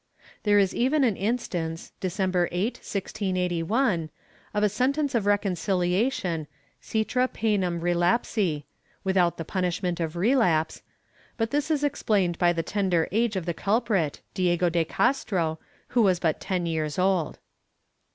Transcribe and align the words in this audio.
There 0.41 0.57
is 0.57 0.73
even 0.73 1.03
an 1.03 1.15
instance, 1.15 1.91
December 1.99 2.49
8, 2.51 2.77
1681, 2.77 4.09
of 4.51 4.63
a 4.63 4.67
sentence 4.67 5.13
of 5.13 5.27
reconciliation, 5.27 6.47
extra 6.83 7.27
poenam 7.27 7.79
relapsi— 7.81 8.63
without 9.03 9.37
the 9.37 9.45
punishment 9.45 9.99
of 9.99 10.15
relapse— 10.15 10.81
but 11.37 11.51
this 11.51 11.69
is 11.69 11.83
explained 11.83 12.39
by 12.39 12.51
the 12.51 12.63
tender 12.63 13.07
age 13.11 13.35
of 13.35 13.45
the 13.45 13.53
culprit, 13.53 14.21
Diego 14.33 14.69
de 14.71 14.83
Castro, 14.85 15.59
who 15.89 16.01
was 16.01 16.17
but 16.19 16.39
ten 16.41 16.65
years 16.65 16.97
old. 16.97 17.37